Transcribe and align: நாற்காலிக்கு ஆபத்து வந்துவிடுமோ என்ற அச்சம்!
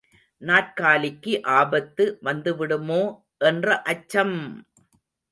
நாற்காலிக்கு 0.41 1.33
ஆபத்து 1.57 2.05
வந்துவிடுமோ 2.23 3.01
என்ற 3.41 3.77
அச்சம்! 3.85 4.35